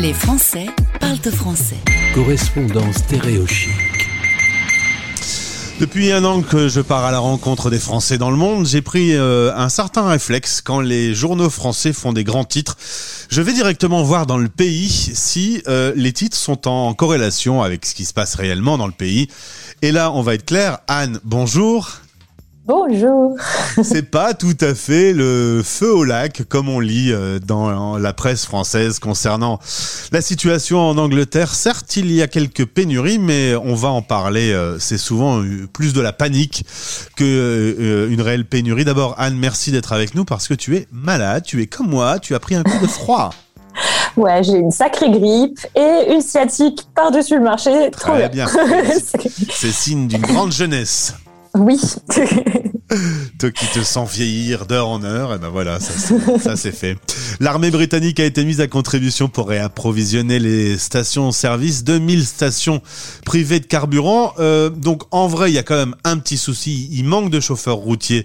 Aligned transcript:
Les 0.00 0.12
Français 0.12 0.66
parlent 1.00 1.16
français. 1.16 1.78
Correspondance 2.14 2.96
stéréochique. 2.96 3.70
Depuis 5.80 6.12
un 6.12 6.22
an 6.24 6.42
que 6.42 6.68
je 6.68 6.82
pars 6.82 7.04
à 7.04 7.10
la 7.10 7.18
rencontre 7.18 7.70
des 7.70 7.78
Français 7.78 8.18
dans 8.18 8.30
le 8.30 8.36
monde, 8.36 8.66
j'ai 8.66 8.82
pris 8.82 9.14
euh, 9.14 9.54
un 9.56 9.70
certain 9.70 10.06
réflexe 10.06 10.60
quand 10.60 10.80
les 10.80 11.14
journaux 11.14 11.48
français 11.48 11.94
font 11.94 12.12
des 12.12 12.24
grands 12.24 12.44
titres. 12.44 12.76
Je 13.30 13.40
vais 13.40 13.54
directement 13.54 14.02
voir 14.02 14.26
dans 14.26 14.36
le 14.36 14.48
pays 14.48 14.90
si 14.90 15.62
euh, 15.66 15.94
les 15.96 16.12
titres 16.12 16.36
sont 16.36 16.68
en 16.68 16.92
corrélation 16.92 17.62
avec 17.62 17.86
ce 17.86 17.94
qui 17.94 18.04
se 18.04 18.12
passe 18.12 18.34
réellement 18.34 18.76
dans 18.76 18.86
le 18.86 18.92
pays. 18.92 19.28
Et 19.80 19.92
là, 19.92 20.12
on 20.12 20.20
va 20.20 20.34
être 20.34 20.44
clair. 20.44 20.78
Anne, 20.88 21.20
bonjour. 21.24 22.00
Bonjour. 22.66 23.36
C'est 23.84 24.10
pas 24.10 24.34
tout 24.34 24.56
à 24.60 24.74
fait 24.74 25.12
le 25.12 25.62
feu 25.64 25.94
au 25.94 26.02
lac 26.02 26.42
comme 26.48 26.68
on 26.68 26.80
lit 26.80 27.12
euh, 27.12 27.38
dans 27.38 27.96
la 27.96 28.12
presse 28.12 28.44
française 28.44 28.98
concernant 28.98 29.60
la 30.10 30.20
situation 30.20 30.80
en 30.80 30.98
Angleterre. 30.98 31.54
Certes, 31.54 31.96
il 31.96 32.10
y 32.10 32.22
a 32.22 32.26
quelques 32.26 32.64
pénuries, 32.64 33.20
mais 33.20 33.54
on 33.54 33.76
va 33.76 33.90
en 33.90 34.02
parler. 34.02 34.50
Euh, 34.50 34.80
c'est 34.80 34.98
souvent 34.98 35.44
plus 35.72 35.92
de 35.92 36.00
la 36.00 36.12
panique 36.12 36.64
que 37.14 37.24
euh, 37.24 38.10
une 38.10 38.20
réelle 38.20 38.44
pénurie. 38.44 38.84
D'abord, 38.84 39.14
Anne, 39.16 39.36
merci 39.36 39.70
d'être 39.70 39.92
avec 39.92 40.16
nous 40.16 40.24
parce 40.24 40.48
que 40.48 40.54
tu 40.54 40.74
es 40.74 40.88
malade. 40.90 41.44
Tu 41.46 41.62
es 41.62 41.68
comme 41.68 41.88
moi. 41.88 42.18
Tu 42.18 42.34
as 42.34 42.40
pris 42.40 42.56
un 42.56 42.64
coup 42.64 42.78
de 42.82 42.88
froid. 42.88 43.30
Ouais, 44.16 44.42
j'ai 44.42 44.54
une 44.54 44.72
sacrée 44.72 45.10
grippe 45.10 45.60
et 45.76 46.12
une 46.12 46.20
sciatique 46.20 46.88
par-dessus 46.96 47.36
le 47.36 47.44
marché. 47.44 47.90
Trop 47.92 48.12
Très 48.12 48.28
bien. 48.28 48.46
C'est 49.50 49.72
signe 49.72 50.08
d'une 50.08 50.22
grande 50.22 50.50
jeunesse. 50.50 51.14
Oui. 51.58 51.80
Toi 53.38 53.50
qui 53.50 53.66
te 53.66 53.82
sens 53.82 54.12
vieillir 54.12 54.66
d'heure 54.66 54.88
en 54.88 55.02
heure, 55.02 55.34
et 55.34 55.38
ben 55.38 55.48
voilà, 55.48 55.80
ça 55.80 56.56
c'est 56.56 56.72
fait. 56.72 56.96
L'armée 57.40 57.70
britannique 57.70 58.20
a 58.20 58.24
été 58.24 58.44
mise 58.44 58.60
à 58.60 58.68
contribution 58.68 59.28
pour 59.28 59.48
réapprovisionner 59.48 60.38
les 60.38 60.78
stations-service, 60.78 61.82
2000 61.82 62.24
stations 62.24 62.80
privées 63.24 63.58
de 63.58 63.66
carburant. 63.66 64.34
Euh, 64.38 64.70
donc 64.70 65.02
en 65.10 65.26
vrai, 65.26 65.50
il 65.50 65.54
y 65.54 65.58
a 65.58 65.64
quand 65.64 65.76
même 65.76 65.96
un 66.04 66.18
petit 66.18 66.38
souci, 66.38 66.88
il 66.92 67.04
manque 67.04 67.30
de 67.30 67.40
chauffeurs 67.40 67.76
routiers. 67.76 68.24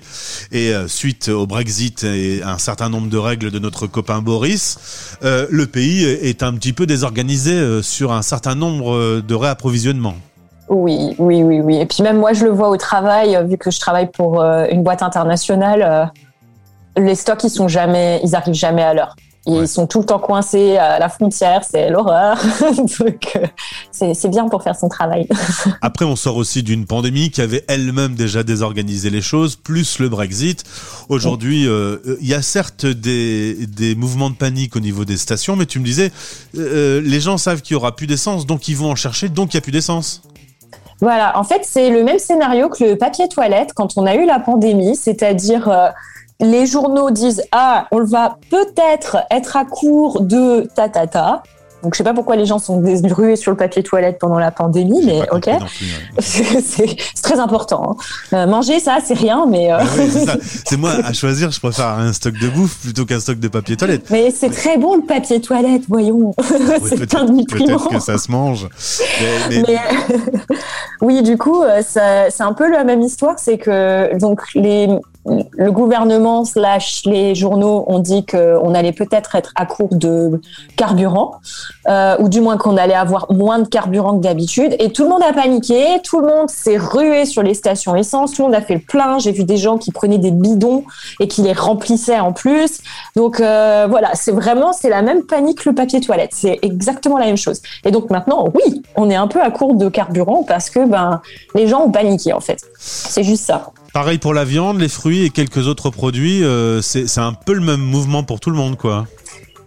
Et 0.52 0.74
euh, 0.74 0.88
suite 0.88 1.30
au 1.30 1.48
Brexit 1.48 2.04
et 2.04 2.44
un 2.44 2.60
certain 2.60 2.90
nombre 2.90 3.10
de 3.10 3.18
règles 3.18 3.50
de 3.50 3.60
notre 3.60 3.88
copain 3.88 4.22
Boris, 4.22 4.78
euh, 5.24 5.48
le 5.50 5.66
pays 5.66 6.04
est 6.04 6.44
un 6.44 6.54
petit 6.54 6.74
peu 6.74 6.86
désorganisé 6.86 7.82
sur 7.82 8.12
un 8.12 8.22
certain 8.22 8.56
nombre 8.56 9.22
de 9.22 9.36
réapprovisionnements. 9.36 10.18
Oui, 10.72 11.16
oui, 11.18 11.44
oui, 11.44 11.60
oui. 11.60 11.76
Et 11.76 11.86
puis 11.86 12.02
même 12.02 12.18
moi, 12.18 12.32
je 12.32 12.46
le 12.46 12.50
vois 12.50 12.70
au 12.70 12.78
travail, 12.78 13.38
vu 13.46 13.58
que 13.58 13.70
je 13.70 13.80
travaille 13.80 14.10
pour 14.10 14.42
euh, 14.42 14.66
une 14.72 14.84
boîte 14.84 15.04
internationale, 15.04 15.82
euh, 15.84 16.06
les 17.02 17.16
stocks, 17.16 17.44
ils 17.44 17.50
sont 17.50 17.68
jamais, 17.68 18.22
ils 18.24 18.36
arrivent 18.36 18.54
jamais 18.54 18.82
à 18.82 18.94
l'heure. 18.94 19.16
Ils 19.48 19.68
sont 19.68 19.88
tout 19.88 20.00
le 20.00 20.06
temps 20.06 20.20
coincés 20.20 20.78
à 20.78 21.00
la 21.00 21.10
frontière, 21.10 21.64
c'est 21.70 21.90
l'horreur. 21.90 22.38
Donc, 23.00 23.28
euh, 23.36 24.14
c'est 24.14 24.30
bien 24.30 24.48
pour 24.48 24.62
faire 24.62 24.76
son 24.76 24.88
travail. 24.88 25.28
Après, 25.82 26.06
on 26.06 26.16
sort 26.16 26.38
aussi 26.38 26.62
d'une 26.62 26.86
pandémie 26.86 27.32
qui 27.32 27.42
avait 27.42 27.66
elle-même 27.68 28.14
déjà 28.14 28.44
désorganisé 28.44 29.10
les 29.10 29.22
choses, 29.22 29.56
plus 29.56 29.98
le 29.98 30.10
Brexit. 30.10 30.64
Aujourd'hui, 31.10 31.68
il 32.22 32.28
y 32.28 32.36
a 32.36 32.44
certes 32.44 32.86
des, 32.86 33.66
des 33.66 33.96
mouvements 33.96 34.30
de 34.30 34.36
panique 34.36 34.76
au 34.76 34.80
niveau 34.80 35.06
des 35.06 35.18
stations, 35.18 35.56
mais 35.56 35.66
tu 35.66 35.80
me 35.80 35.86
disais, 35.86 36.12
les 36.54 37.20
gens 37.20 37.40
savent 37.40 37.64
qu'il 37.64 37.74
y 37.74 37.78
aura 37.78 37.96
plus 37.96 38.08
d'essence, 38.08 38.46
donc 38.46 38.68
ils 38.68 38.78
vont 38.78 38.92
en 38.92 38.96
chercher, 38.96 39.28
donc 39.28 39.54
il 39.54 39.58
y 39.58 39.60
a 39.60 39.62
plus 39.62 39.72
d'essence. 39.72 40.22
Voilà, 41.02 41.38
en 41.38 41.44
fait, 41.44 41.62
c'est 41.64 41.90
le 41.90 42.04
même 42.04 42.20
scénario 42.20 42.70
que 42.70 42.84
le 42.84 42.96
papier 42.96 43.28
toilette 43.28 43.74
quand 43.74 43.98
on 43.98 44.06
a 44.06 44.14
eu 44.14 44.26
la 44.26 44.40
pandémie, 44.40 44.96
c'est-à-dire 44.96 45.68
euh, 45.68 45.90
les 46.40 46.68
journaux 46.68 47.10
disent 47.10 47.44
ah, 47.52 47.88
on 47.92 48.04
va 48.04 48.38
peut-être 48.52 49.18
être 49.32 49.58
à 49.58 49.66
court 49.66 50.22
de 50.22 50.70
ta 50.76 50.90
ta 50.90 51.08
ta. 51.08 51.44
Donc 51.84 51.94
je 51.94 51.98
sais 51.98 52.04
pas 52.04 52.14
pourquoi 52.14 52.36
les 52.36 52.46
gens 52.46 52.60
sont 52.60 52.82
rués 52.82 53.36
sur 53.36 53.52
le 53.52 53.58
papier 53.58 53.84
toilette 53.84 54.20
pendant 54.20 54.40
la 54.40 54.52
pandémie, 54.52 55.02
mais 55.06 55.22
ok, 55.32 55.50
c'est 56.20 56.96
très 57.22 57.40
important. 57.40 57.98
Hein. 58.32 58.38
Euh, 58.38 58.48
manger 58.48 58.80
ça, 58.80 59.00
c'est 59.04 59.14
rien, 59.14 59.46
mais 59.48 59.72
euh... 59.72 59.78
Ah 59.80 60.34
c'est 60.66 60.78
moi 60.78 60.92
à 61.04 61.14
choisir, 61.14 61.52
je 61.52 61.60
préfère 61.60 61.88
un 61.88 62.14
stock 62.14 62.34
de 62.34 62.50
bouffe 62.50 62.80
plutôt 62.82 63.06
qu'un 63.06 63.20
stock 63.20 63.40
de 63.40 63.48
papier 63.48 63.78
toilette. 63.78 64.10
Mais 64.10 64.32
c'est 64.32 64.50
très 64.50 64.78
bon 64.78 64.96
le 64.96 65.04
papier 65.04 65.42
toilette, 65.42 65.84
voyons. 65.88 66.34
c'est 66.86 67.08
plein 67.08 67.26
de 67.26 67.42
Peut-être 67.42 67.90
que 67.90 68.00
ça 68.00 68.18
se 68.18 68.32
mange. 68.32 68.68
Mais, 69.50 69.64
oui, 71.02 71.24
du 71.24 71.38
coup, 71.38 71.64
euh, 71.64 71.82
c'est 71.84 72.44
un 72.44 72.54
peu 72.54 72.70
la 72.70 72.84
même 72.84 73.02
histoire, 73.02 73.36
c'est 73.38 73.58
que 73.58 74.18
donc 74.20 74.42
les 74.54 74.88
le 75.26 75.72
gouvernement 75.72 76.46
slash 76.46 77.04
les 77.06 77.36
journaux 77.36 77.86
ont 77.88 78.00
dit 78.00 78.26
qu'on 78.26 78.74
allait 78.74 78.92
peut-être 78.92 79.36
être 79.36 79.52
à 79.56 79.66
court 79.66 79.94
de 79.94 80.42
carburant, 80.76 81.36
euh, 81.88 82.16
ou 82.20 82.28
du 82.28 82.42
moins 82.42 82.58
qu'on 82.58 82.76
allait 82.76 82.96
avoir 82.96 83.32
moins 83.32 83.60
de 83.60 83.68
carburant 83.68 84.18
que 84.18 84.24
d'habitude. 84.24 84.76
Et 84.80 84.92
tout 84.92 85.04
le 85.04 85.10
monde 85.10 85.22
a 85.22 85.32
paniqué, 85.32 86.00
tout 86.04 86.20
le 86.20 86.28
monde 86.28 86.50
s'est 86.50 86.78
rué 86.78 87.26
sur 87.26 87.44
les 87.44 87.54
stations 87.54 87.96
essence, 87.96 88.34
tout 88.34 88.42
le 88.42 88.48
monde 88.48 88.56
a 88.56 88.62
fait 88.62 88.76
le 88.76 88.80
plein. 88.80 89.20
J'ai 89.20 89.32
vu 89.32 89.44
des 89.44 89.58
gens 89.58 89.78
qui 89.78 89.92
prenaient 89.92 90.18
des 90.18 90.32
bidons 90.32 90.84
et 91.20 91.28
qui 91.28 91.44
les 91.44 91.54
remplissaient 91.54 92.20
en 92.20 92.34
plus. 92.34 92.80
Donc 93.16 93.40
euh, 93.40 93.86
voilà, 93.90 94.12
c'est 94.16 94.32
vraiment 94.32 94.74
c'est 94.74 94.90
la 94.90 95.04
même 95.04 95.24
panique 95.24 95.64
que 95.64 95.70
le 95.70 95.76
papier 95.76 96.02
toilette. 96.02 96.32
C'est 96.34 96.58
exactement 96.64 97.20
la 97.20 97.28
même 97.28 97.38
chose. 97.38 97.62
Et 97.86 97.92
donc 97.92 98.10
maintenant, 98.10 98.48
oui, 98.56 98.82
on 98.96 99.10
est 99.10 99.16
un 99.16 99.28
peu 99.28 99.42
à 99.42 99.52
court 99.52 99.76
de 99.76 99.88
carburant 99.88 100.44
parce 100.48 100.72
que 100.72 100.84
ben 100.88 101.22
les 101.54 101.68
gens 101.68 101.82
ont 101.82 101.92
paniqué 101.92 102.34
en 102.34 102.40
fait. 102.40 102.60
C'est 102.80 103.24
juste 103.24 103.46
ça. 103.46 103.72
Pareil 103.94 104.20
pour 104.20 104.34
la 104.34 104.46
viande, 104.46 104.80
les 104.80 104.88
fruits 104.88 105.26
et 105.26 105.30
quelques 105.30 105.68
autres 105.68 105.90
produits. 105.90 106.44
Euh, 106.44 106.82
c'est 106.82 107.20
un 107.20 107.34
peu 107.34 107.54
le 107.54 107.62
même 107.62 107.82
mouvement 107.82 108.24
pour 108.24 108.40
tout 108.40 108.50
le 108.50 108.56
monde, 108.56 108.78
quoi. 108.78 109.06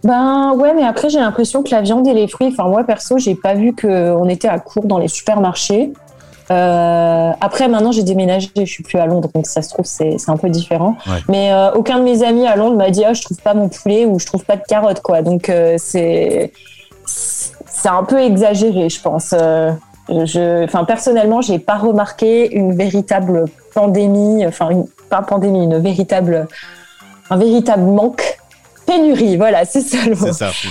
Ben 0.03 0.53
ouais, 0.53 0.73
mais 0.75 0.83
après 0.83 1.09
j'ai 1.09 1.19
l'impression 1.19 1.63
que 1.63 1.71
la 1.71 1.81
viande 1.81 2.07
et 2.07 2.13
les 2.13 2.27
fruits. 2.27 2.49
Enfin 2.51 2.67
moi 2.67 2.83
perso, 2.83 3.17
j'ai 3.17 3.35
pas 3.35 3.55
vu 3.55 3.75
qu'on 3.75 4.29
était 4.29 4.47
à 4.47 4.59
court 4.59 4.85
dans 4.85 4.99
les 4.99 5.07
supermarchés. 5.07 5.91
Euh, 6.51 7.31
après, 7.41 7.67
maintenant, 7.67 7.91
j'ai 7.91 8.03
déménagé, 8.03 8.49
je 8.55 8.65
suis 8.65 8.83
plus 8.83 8.99
à 8.99 9.07
Londres, 9.07 9.29
donc 9.33 9.47
ça 9.47 9.63
se 9.63 9.69
trouve, 9.69 9.85
c'est 9.85 10.15
un 10.27 10.37
peu 10.37 10.47
différent. 10.49 10.95
Mais 11.27 11.51
euh, 11.51 11.71
aucun 11.71 11.97
de 11.97 12.03
mes 12.03 12.21
amis 12.21 12.45
à 12.45 12.55
Londres 12.55 12.77
m'a 12.77 12.91
dit, 12.91 13.03
ah, 13.03 13.13
je 13.13 13.23
trouve 13.23 13.37
pas 13.37 13.55
mon 13.55 13.67
poulet 13.67 14.05
ou 14.05 14.19
je 14.19 14.27
trouve 14.27 14.45
pas 14.45 14.55
de 14.55 14.61
carottes, 14.61 15.01
quoi. 15.01 15.23
Donc, 15.23 15.51
c'est 15.77 16.51
c'est 17.07 17.89
un 17.89 18.03
peu 18.03 18.19
exagéré, 18.19 18.89
je 18.89 19.01
pense. 19.01 19.31
je, 19.31 20.63
enfin, 20.63 20.83
personnellement, 20.83 21.41
j'ai 21.41 21.57
pas 21.57 21.77
remarqué 21.77 22.55
une 22.55 22.75
véritable 22.75 23.45
pandémie, 23.75 24.47
enfin 24.47 24.69
une, 24.69 24.87
pas 25.09 25.21
pandémie, 25.21 25.65
une 25.65 25.77
véritable, 25.77 26.47
un 27.29 27.37
véritable 27.37 27.83
manque 27.83 28.39
pénurie, 28.85 29.37
voilà, 29.37 29.65
c'est 29.65 29.81
ça 29.81 30.05
le 30.05 30.15
mot. 30.15 30.27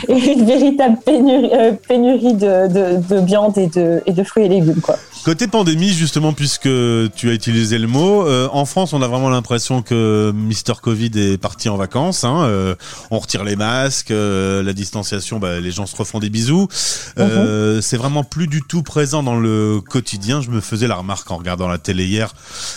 Une 0.08 0.44
véritable 0.44 0.98
pénurie, 1.04 1.50
euh, 1.52 1.72
pénurie 1.88 2.34
de, 2.34 2.68
de, 2.68 3.14
de, 3.14 3.20
viande 3.24 3.58
et 3.58 3.66
de, 3.66 4.02
et 4.06 4.12
de 4.12 4.22
fruits 4.22 4.44
et 4.44 4.48
légumes, 4.48 4.80
quoi. 4.80 4.96
Côté 5.24 5.46
pandémie, 5.46 5.88
justement, 5.88 6.34
puisque 6.34 6.68
tu 7.14 7.30
as 7.30 7.32
utilisé 7.32 7.78
le 7.78 7.86
mot, 7.86 8.26
euh, 8.26 8.46
en 8.52 8.66
France, 8.66 8.92
on 8.92 9.00
a 9.00 9.08
vraiment 9.08 9.30
l'impression 9.30 9.80
que 9.80 10.30
Mister 10.34 10.74
Covid 10.82 11.12
est 11.14 11.38
parti 11.38 11.70
en 11.70 11.78
vacances. 11.78 12.24
Hein, 12.24 12.44
euh, 12.44 12.74
on 13.10 13.18
retire 13.18 13.42
les 13.42 13.56
masques, 13.56 14.10
euh, 14.10 14.62
la 14.62 14.74
distanciation, 14.74 15.38
bah, 15.38 15.60
les 15.60 15.70
gens 15.70 15.86
se 15.86 15.96
refont 15.96 16.18
des 16.18 16.28
bisous. 16.28 16.68
Mhm. 17.16 17.80
C'est 17.80 17.96
vraiment 17.96 18.22
plus 18.22 18.48
du 18.48 18.60
tout 18.60 18.82
présent 18.82 19.22
dans 19.22 19.36
le 19.36 19.80
quotidien. 19.80 20.42
Je 20.42 20.50
me 20.50 20.60
faisais 20.60 20.88
la 20.88 20.96
remarque 20.96 21.30
en 21.30 21.38
regardant 21.38 21.68
la 21.68 21.78
télé 21.78 22.04
hier. 22.04 22.34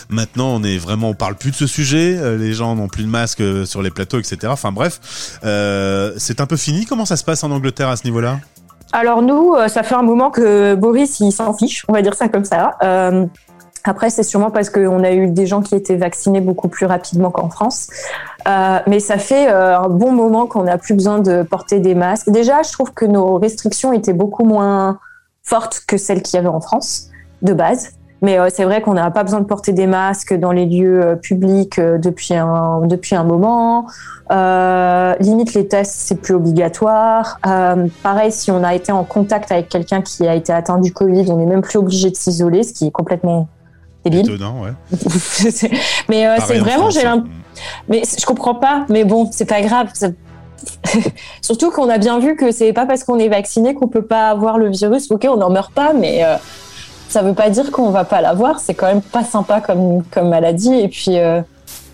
Maintenant, 0.08 0.48
on 0.56 0.64
est 0.64 0.78
vraiment, 0.78 1.10
on 1.10 1.16
parle 1.16 1.36
plus 1.36 1.52
de 1.52 1.58
ce 1.58 1.68
sujet. 1.68 2.38
les 2.38 2.54
gens 2.54 2.76
n'ont 2.76 2.88
plus 2.88 3.04
de 3.04 3.10
masques 3.10 3.44
sur 3.66 3.82
les 3.82 3.92
plateaux, 3.92 4.20
etc. 4.20 4.38
Enfin 4.46 4.72
bref, 4.72 5.02
c'est 5.42 6.42
un 6.42 6.46
peu 6.46 6.58
fini. 6.58 6.86
Comment 6.86 7.06
ça 7.06 7.18
se 7.18 7.24
passe 7.24 7.44
en 7.44 7.52
Angleterre 7.52 7.90
à 7.90 7.96
ce 7.96 8.04
niveau-là? 8.06 8.38
Alors 8.94 9.22
nous, 9.22 9.54
euh, 9.54 9.68
ça 9.68 9.84
fait 9.84 9.96
un 9.96 10.04
moment 10.04 10.32
que 10.32 10.76
Boris, 10.76 11.20
il 11.20 11.32
s'en 11.32 11.54
fiche, 11.54 11.84
on 11.88 11.94
va 11.94 12.02
dire 12.02 12.14
ça 12.14 12.30
comme 12.30 12.46
ça. 12.46 12.78
Euh, 12.84 13.26
après, 13.84 14.10
c'est 14.10 14.24
sûrement 14.24 14.52
parce 14.52 14.70
qu'on 14.70 15.04
a 15.04 15.12
eu 15.12 15.28
des 15.30 15.46
gens 15.46 15.62
qui 15.62 15.76
étaient 15.76 15.96
vaccinés 15.96 16.42
beaucoup 16.42 16.68
plus 16.68 16.86
rapidement 16.86 17.32
qu'en 17.32 17.50
France. 17.50 17.88
Euh, 18.48 18.80
mais 18.86 19.00
ça 19.00 19.18
fait 19.18 19.48
un 19.48 19.88
bon 19.88 20.12
moment 20.12 20.46
qu'on 20.46 20.64
n'a 20.64 20.78
plus 20.78 20.94
besoin 20.94 21.20
de 21.20 21.44
porter 21.44 21.80
des 21.80 21.96
masques. 21.96 22.30
Déjà, 22.30 22.64
je 22.64 22.72
trouve 22.72 22.94
que 22.94 23.06
nos 23.06 23.38
restrictions 23.38 23.94
étaient 23.94 24.14
beaucoup 24.14 24.44
moins 24.44 25.00
fortes 25.42 25.84
que 25.88 25.96
celles 25.96 26.22
qu'il 26.22 26.36
y 26.36 26.40
avait 26.40 26.50
en 26.50 26.60
France, 26.60 27.10
de 27.44 27.54
base. 27.54 27.92
Mais 28.22 28.40
euh, 28.40 28.50
c'est 28.52 28.64
vrai 28.64 28.82
qu'on 28.82 28.94
n'a 28.94 29.12
pas 29.12 29.24
besoin 29.24 29.42
de 29.42 29.46
porter 29.46 29.74
des 29.74 29.88
masques 29.88 30.34
dans 30.34 30.52
les 30.52 30.66
lieux 30.66 31.04
euh, 31.04 31.16
publics 31.16 31.78
euh, 31.78 31.98
depuis 31.98 32.34
un 32.34 32.82
depuis 32.86 33.16
un 33.16 33.24
moment. 33.24 33.88
limite 35.20 35.54
les 35.54 35.68
tests 35.68 35.94
c'est 35.96 36.20
plus 36.20 36.34
obligatoire. 36.34 37.40
pareil 38.04 38.32
si 38.32 38.52
on 38.52 38.64
a 38.64 38.74
été 38.74 38.92
en 38.92 39.04
contact 39.04 39.52
avec 39.52 39.70
quelqu'un 39.70 40.02
qui 40.02 40.28
a 40.28 40.36
été 40.36 40.52
atteint 40.52 40.80
du 40.80 40.92
Covid, 40.92 41.30
on 41.30 41.38
n'est 41.38 41.46
même 41.46 41.62
plus 41.62 41.78
obligé 41.78 42.10
de 42.10 42.16
s'isoler, 42.16 42.64
ce 42.64 42.74
qui 42.74 42.88
est 42.88 42.92
complètement 42.92 43.48
débile. 44.04 44.22
Étonnant, 44.22 44.64
ouais. 44.64 44.72
mais 46.10 46.28
c'est 46.46 46.58
vraiment 46.58 46.90
j'ai 46.90 47.04
l'impression. 47.04 47.34
Mais 47.88 48.04
je 48.20 48.26
comprends 48.26 48.54
pas. 48.54 48.86
Mais 48.90 49.04
bon, 49.04 49.30
c'est 49.32 49.50
pas 49.50 49.62
grave. 49.62 49.88
Surtout 51.42 51.72
qu'on 51.72 51.90
a 51.90 51.98
bien 51.98 52.20
vu 52.20 52.36
que 52.36 52.52
c'est 52.52 52.72
pas 52.72 52.86
parce 52.86 53.04
qu'on 53.04 53.18
est 53.18 53.30
vacciné 53.30 53.74
qu'on 53.74 53.88
peut 53.88 54.06
pas 54.06 54.30
avoir 54.30 54.60
le 54.60 54.70
virus. 54.70 55.10
Ok, 55.10 55.26
on 55.28 55.38
n'en 55.38 55.50
meurt 55.50 55.74
pas, 55.74 55.94
mais 55.94 56.24
ça 57.10 57.22
veut 57.22 57.34
pas 57.34 57.50
dire 57.50 57.72
qu'on 57.72 57.90
va 57.90 58.04
pas 58.04 58.22
l'avoir. 58.22 58.60
C'est 58.60 58.74
quand 58.74 58.88
même 58.88 59.02
pas 59.02 59.24
sympa 59.24 59.62
comme, 59.62 60.04
comme 60.12 60.30
maladie. 60.30 60.74
Et 60.74 60.88
puis, 60.88 61.20
euh, 61.20 61.42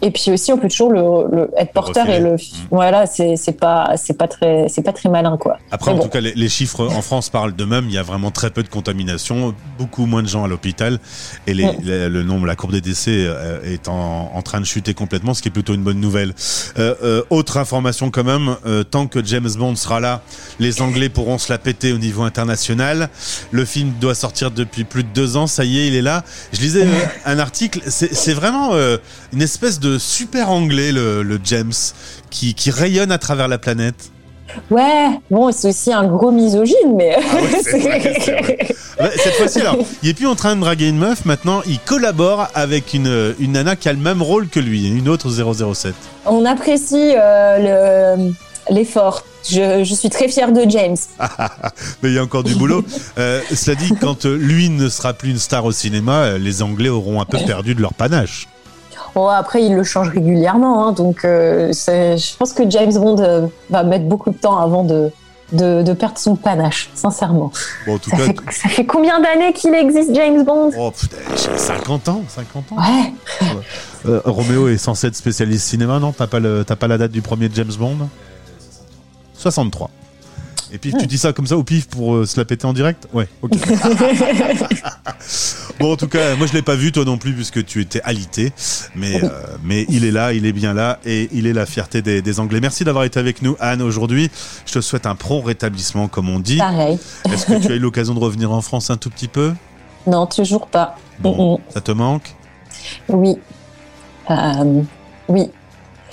Et 0.06 0.12
puis 0.12 0.32
aussi, 0.32 0.52
on 0.52 0.58
peut 0.58 0.68
toujours 0.68 0.92
le, 0.92 1.36
le 1.36 1.50
être 1.58 1.72
porteur 1.72 2.10
et 2.10 2.20
le. 2.20 2.36
Voilà, 2.72 3.06
c'est 3.06 3.58
pas 3.58 3.94
c'est 3.96 4.18
pas 4.18 4.28
très 4.28 4.68
c'est 4.68 4.82
pas 4.84 4.92
très 4.92 5.08
malin 5.10 5.38
quoi. 5.38 5.58
Après, 5.72 5.92
Mais 5.92 5.96
en 5.96 5.98
bon. 6.00 6.04
tout 6.04 6.10
cas, 6.12 6.20
les, 6.20 6.34
les 6.34 6.50
chiffres 6.50 6.86
en 6.88 7.02
France 7.02 7.30
parlent 7.30 7.54
d'eux-mêmes. 7.54 7.86
Il 7.88 7.94
y 7.94 7.98
a 7.98 8.04
vraiment 8.04 8.30
très 8.30 8.50
peu 8.52 8.64
de 8.64 8.68
contamination, 8.68 9.56
beaucoup 9.78 10.06
moins 10.06 10.22
de 10.22 10.28
gens 10.28 10.44
à 10.44 10.48
l'hôpital, 10.50 11.00
et 11.48 11.54
les, 11.54 11.70
les- 11.84 12.10
le 12.10 12.22
nombre, 12.24 12.46
la 12.46 12.56
courbe 12.58 12.74
des 12.74 12.82
décès 12.82 13.16
euh, 13.16 13.62
est 13.64 13.88
en, 13.88 14.32
en 14.34 14.42
train 14.42 14.60
de 14.60 14.66
chuter 14.66 14.94
complètement, 14.94 15.34
ce 15.34 15.42
qui 15.42 15.48
est 15.48 15.52
plutôt 15.52 15.74
une 15.74 15.84
bonne 15.84 16.02
nouvelle. 16.02 16.34
Euh, 16.78 16.96
euh, 17.04 17.24
autre 17.30 17.56
information 17.58 18.12
quand 18.12 18.26
même, 18.26 18.58
euh, 18.66 18.84
tant 18.84 19.08
que 19.08 19.24
James 19.24 19.50
Bond 19.58 19.76
sera 19.78 20.00
là, 20.02 20.22
les 20.60 20.82
Anglais 20.82 21.08
pourront 21.10 21.38
se 21.38 21.52
la 21.52 21.58
péter 21.60 21.94
au 21.94 21.98
niveau 21.98 22.24
international. 22.24 23.10
Le 23.52 23.64
film 23.64 23.94
doit 24.02 24.16
sortir 24.16 24.52
depuis 24.52 24.84
plus 24.84 25.04
de 25.04 25.10
deux 25.14 25.38
ans. 25.38 25.48
Ça 25.48 25.64
y 25.64 25.80
est, 25.80 25.88
il 25.88 25.96
est 25.96 26.02
là. 26.02 26.24
Je 26.52 26.60
lisais 26.60 26.86
un 27.26 27.40
article. 27.40 27.80
C'est 27.88 28.34
vraiment 28.34 28.72
une 29.32 29.42
espèce 29.42 29.80
de 29.80 29.93
super 30.00 30.50
anglais, 30.50 30.92
le, 30.92 31.24
le 31.24 31.40
James, 31.44 31.74
qui, 32.30 32.54
qui 32.54 32.72
rayonne 32.72 33.12
à 33.12 33.18
travers 33.18 33.48
la 33.48 33.58
planète. 33.58 34.10
Ouais, 34.70 35.08
bon, 35.32 35.52
c'est 35.52 35.70
aussi 35.70 35.92
un 35.92 36.06
gros 36.06 36.32
misogyne, 36.32 36.96
mais. 36.96 37.16
Ah 37.18 37.36
ouais, 37.42 37.62
c'est 37.64 37.80
vrai, 37.80 38.14
c'est 38.22 38.32
vrai. 38.42 38.58
Ouais, 39.00 39.12
cette 39.18 39.34
fois-ci, 39.34 39.62
alors, 39.62 39.78
il 40.04 40.10
est 40.10 40.14
plus 40.14 40.28
en 40.28 40.36
train 40.36 40.56
de 40.56 40.62
draguer 40.62 40.90
une 40.90 40.98
meuf. 41.00 41.26
Maintenant, 41.26 41.62
il 41.66 41.80
collabore 41.80 42.48
avec 42.54 42.94
une, 42.94 43.34
une 43.40 43.54
nana 43.54 43.76
qui 43.76 43.90
a 43.90 43.94
le 43.94 44.00
même 44.00 44.22
rôle 44.22 44.48
que 44.50 44.60
lui, 44.60 44.88
une 44.88 45.10
autre 45.10 45.30
007. 45.32 45.96
On 46.28 46.46
apprécie 46.46 47.14
euh, 47.18 48.18
le- 48.20 48.34
l'effort. 48.76 49.24
Je, 49.50 49.84
je 49.84 49.94
suis 49.96 50.10
très 50.10 50.28
fière 50.30 50.52
de 50.54 50.70
James. 50.70 50.96
Mais 52.04 52.10
il 52.10 52.14
y 52.14 52.18
a 52.20 52.24
encore 52.24 52.44
du 52.44 52.56
boulot. 52.56 52.84
Euh, 53.18 53.42
cela 53.54 53.76
dit, 53.76 53.94
quand 54.00 54.26
euh, 54.26 54.36
lui 54.38 54.70
ne 54.70 54.88
sera 54.90 55.14
plus 55.14 55.30
une 55.32 55.38
star 55.38 55.66
au 55.66 55.72
cinéma, 55.72 56.38
les 56.38 56.62
Anglais 56.64 56.90
auront 56.90 57.22
un 57.22 57.26
peu 57.26 57.38
perdu 57.46 57.76
de 57.76 57.82
leur 57.82 57.94
panache. 57.94 58.48
Bon, 59.16 59.28
après, 59.28 59.64
il 59.64 59.76
le 59.76 59.84
change 59.84 60.10
régulièrement, 60.10 60.88
hein, 60.88 60.92
donc 60.92 61.24
euh, 61.24 61.72
je 61.72 62.38
pense 62.38 62.52
que 62.54 62.68
James 62.70 62.94
Bond 62.94 63.18
euh, 63.20 63.46
va 63.70 63.84
mettre 63.84 64.06
beaucoup 64.06 64.32
de 64.32 64.38
temps 64.38 64.58
avant 64.58 64.84
de, 64.84 65.12
de, 65.52 65.84
de 65.84 65.94
perdre 65.94 66.18
son 66.18 66.36
panache, 66.36 66.90
sincèrement. 66.96 67.52
Bon, 67.86 67.96
en 67.96 67.98
tout 68.00 68.10
Ça 68.10 68.18
cas, 68.18 68.24
fait, 68.24 68.36
ça 68.52 68.70
fait 68.70 68.86
combien 68.88 69.20
d'années 69.22 69.54
qu'il 69.54 69.74
existe, 69.76 70.16
James 70.16 70.44
Bond? 70.44 70.72
Oh, 70.80 70.90
putain, 70.92 71.18
j'ai 71.36 71.56
50 71.58 72.10
ans, 72.10 72.22
50 72.28 72.72
ans. 72.72 72.76
Ouais, 72.78 73.14
Euh, 74.06 74.20
Roméo 74.26 74.68
est 74.68 74.78
censé 74.78 75.08
être 75.08 75.16
spécialiste 75.16 75.66
cinéma, 75.66 75.98
non? 75.98 76.12
T'as 76.12 76.28
pas, 76.28 76.40
le- 76.42 76.64
pas 76.66 76.88
la 76.90 76.98
date 76.98 77.12
du 77.12 77.22
premier 77.22 77.50
James 77.54 77.72
Bond? 77.80 78.10
63. 79.38 79.90
Et 80.74 80.80
puis 80.80 80.92
tu 81.00 81.06
dis 81.06 81.20
ça 81.20 81.34
comme 81.34 81.46
ça 81.46 81.56
au 81.56 81.64
pif 81.64 81.88
pour 81.88 82.16
euh, 82.16 82.26
se 82.26 82.36
la 82.40 82.46
péter 82.46 82.66
en 82.66 82.74
direct? 82.74 83.08
Ouais, 83.14 83.28
ok. 83.44 83.52
bon, 85.80 85.94
en 85.94 85.98
tout 85.98 86.08
cas, 86.08 86.36
moi 86.36 86.48
je 86.48 86.54
l'ai 86.54 86.62
pas 86.62 86.76
vu, 86.76 86.92
toi 86.92 87.06
non 87.06 87.18
plus, 87.18 87.34
puisque 87.34 87.64
tu 87.66 87.82
étais 87.82 88.02
alité. 88.04 88.52
Mais, 88.96 89.24
euh, 89.24 89.30
mais 89.64 89.86
il 89.90 90.04
est 90.04 90.12
là, 90.12 90.34
il 90.34 90.46
est 90.46 90.52
bien 90.52 90.74
là, 90.74 91.00
et 91.06 91.30
il 91.32 91.48
est 91.48 91.54
la 91.54 91.66
fierté 91.66 92.02
des, 92.02 92.22
des 92.22 92.40
Anglais. 92.40 92.60
Merci 92.60 92.84
d'avoir 92.84 93.04
été 93.04 93.20
avec 93.20 93.42
nous, 93.42 93.56
Anne, 93.60 93.82
aujourd'hui. 93.82 94.30
Je 94.66 94.74
te 94.74 94.82
souhaite 94.82 95.06
un 95.06 95.16
prompt 95.16 95.42
rétablissement, 95.46 96.08
comme 96.08 96.30
on 96.30 96.40
dit. 96.40 96.58
pareil. 96.58 96.98
Est-ce 97.32 97.46
que 97.46 97.66
tu 97.66 97.72
as 97.72 97.76
eu 97.76 97.80
l'occasion 97.80 98.14
de 98.14 98.20
revenir 98.20 98.52
en 98.52 98.62
France 98.62 98.90
un 98.90 98.98
tout 98.98 99.10
petit 99.10 99.28
peu? 99.28 99.54
Non, 100.08 100.26
toujours 100.26 100.68
pas. 100.68 100.96
Bon, 101.20 101.58
Mm, 101.58 101.62
ça 101.74 101.82
te 101.82 101.92
manque? 101.92 102.34
Oui. 103.08 103.36
Euh, 104.30 104.82
oui. 105.30 105.50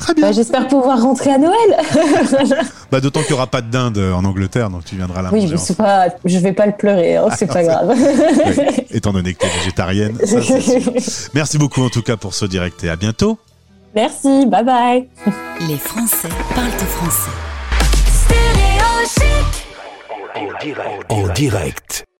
Très 0.01 0.15
bien. 0.15 0.27
Bah, 0.27 0.33
J'espère 0.33 0.67
pouvoir 0.67 1.01
rentrer 1.01 1.31
à 1.33 1.39
Noël. 1.39 1.57
Bah, 2.91 3.01
D'autant 3.01 3.21
qu'il 3.21 3.31
n'y 3.31 3.35
aura 3.37 3.47
pas 3.47 3.61
de 3.63 3.71
dinde 3.71 3.99
en 3.99 4.25
Angleterre, 4.25 4.69
donc 4.69 4.85
tu 4.85 4.97
viendras 4.97 5.23
la 5.23 5.33
oui, 5.33 5.47
mais 5.49 5.57
en 5.57 5.75
pas, 5.75 6.09
je 6.25 6.39
vais 6.39 6.53
pas 6.53 6.67
le 6.67 6.73
pleurer, 6.73 7.17
hein, 7.17 7.29
c'est 7.37 7.47
pas 7.47 7.63
grave. 7.63 7.95
Oui, 7.97 8.85
étant 8.91 9.13
donné 9.13 9.35
que 9.35 9.39
tu 9.39 9.47
es 9.47 9.59
végétarienne. 9.59 10.19
ça. 10.25 11.31
Merci 11.35 11.59
beaucoup 11.59 11.85
en 11.85 11.89
tout 11.89 12.03
cas 12.03 12.17
pour 12.17 12.35
ce 12.35 12.47
direct 12.47 12.83
et 12.83 12.91
à 12.91 12.97
bientôt. 12.97 13.39
Merci, 13.95 14.47
bye 14.47 14.65
bye. 14.65 15.09
Les 15.69 15.77
Français 15.77 16.29
parlent 16.55 16.71
français. 16.87 17.31
En 21.09 21.29
direct 21.33 22.05